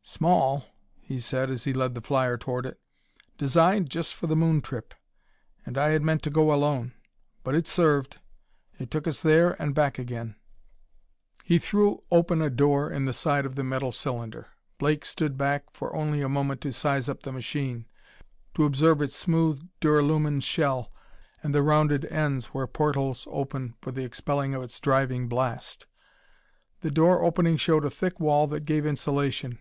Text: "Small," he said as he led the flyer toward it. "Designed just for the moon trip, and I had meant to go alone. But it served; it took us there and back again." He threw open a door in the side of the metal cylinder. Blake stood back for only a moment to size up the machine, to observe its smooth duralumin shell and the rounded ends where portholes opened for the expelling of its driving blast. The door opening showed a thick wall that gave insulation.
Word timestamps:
"Small," 0.00 0.64
he 1.00 1.18
said 1.18 1.50
as 1.50 1.64
he 1.64 1.72
led 1.72 1.96
the 1.96 2.00
flyer 2.00 2.36
toward 2.38 2.66
it. 2.66 2.80
"Designed 3.36 3.90
just 3.90 4.14
for 4.14 4.28
the 4.28 4.36
moon 4.36 4.60
trip, 4.60 4.94
and 5.66 5.76
I 5.76 5.88
had 5.88 6.02
meant 6.02 6.22
to 6.22 6.30
go 6.30 6.54
alone. 6.54 6.92
But 7.42 7.56
it 7.56 7.66
served; 7.66 8.20
it 8.78 8.92
took 8.92 9.08
us 9.08 9.20
there 9.20 9.60
and 9.60 9.74
back 9.74 9.98
again." 9.98 10.36
He 11.44 11.58
threw 11.58 12.04
open 12.12 12.40
a 12.40 12.48
door 12.48 12.88
in 12.92 13.06
the 13.06 13.12
side 13.12 13.44
of 13.44 13.56
the 13.56 13.64
metal 13.64 13.90
cylinder. 13.90 14.46
Blake 14.78 15.04
stood 15.04 15.36
back 15.36 15.64
for 15.72 15.92
only 15.96 16.20
a 16.22 16.28
moment 16.28 16.60
to 16.60 16.72
size 16.72 17.08
up 17.08 17.24
the 17.24 17.32
machine, 17.32 17.84
to 18.54 18.66
observe 18.66 19.02
its 19.02 19.16
smooth 19.16 19.68
duralumin 19.80 20.40
shell 20.44 20.92
and 21.42 21.52
the 21.52 21.60
rounded 21.64 22.04
ends 22.04 22.54
where 22.54 22.68
portholes 22.68 23.26
opened 23.32 23.74
for 23.80 23.90
the 23.90 24.04
expelling 24.04 24.54
of 24.54 24.62
its 24.62 24.78
driving 24.78 25.26
blast. 25.26 25.86
The 26.82 26.90
door 26.92 27.24
opening 27.24 27.56
showed 27.56 27.84
a 27.84 27.90
thick 27.90 28.20
wall 28.20 28.46
that 28.46 28.64
gave 28.64 28.86
insulation. 28.86 29.56